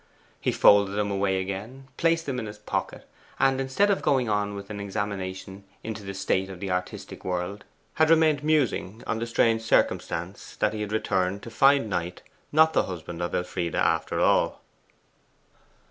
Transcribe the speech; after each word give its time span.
He 0.39 0.51
folded 0.51 0.93
them 0.93 1.11
away 1.11 1.39
again, 1.39 1.87
placed 1.95 2.25
them 2.25 2.39
in 2.39 2.47
his 2.47 2.57
pocket, 2.57 3.07
and 3.37 3.61
instead 3.61 3.91
of 3.91 4.01
going 4.01 4.27
on 4.27 4.55
with 4.55 4.71
an 4.71 4.79
examination 4.79 5.63
into 5.83 6.01
the 6.01 6.15
state 6.15 6.49
of 6.49 6.59
the 6.59 6.71
artistic 6.71 7.23
world, 7.23 7.65
had 7.93 8.09
remained 8.09 8.43
musing 8.43 9.03
on 9.05 9.19
the 9.19 9.27
strange 9.27 9.61
circumstance 9.61 10.55
that 10.55 10.73
he 10.73 10.81
had 10.81 10.91
returned 10.91 11.43
to 11.43 11.51
find 11.51 11.87
Knight 11.87 12.23
not 12.51 12.73
the 12.73 12.85
husband 12.85 13.21
of 13.21 13.35
Elfride 13.35 13.75
after 13.75 14.19
all. 14.19 14.61